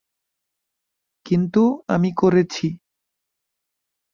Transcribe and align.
কিন্তু 1.25 1.63
আমি 1.87 2.09
করেছি। 2.13 2.65